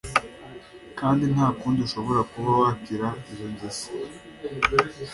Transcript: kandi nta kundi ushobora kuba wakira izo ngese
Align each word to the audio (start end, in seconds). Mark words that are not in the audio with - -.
kandi 0.99 1.23
nta 1.33 1.47
kundi 1.59 1.79
ushobora 1.87 2.21
kuba 2.31 2.51
wakira 2.61 3.07
izo 3.31 3.47
ngese 3.53 3.85